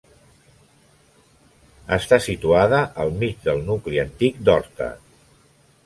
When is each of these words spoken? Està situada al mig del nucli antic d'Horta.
Està 1.99 2.19
situada 2.29 2.81
al 3.05 3.15
mig 3.25 3.47
del 3.49 3.63
nucli 3.71 4.05
antic 4.07 4.45
d'Horta. 4.49 4.91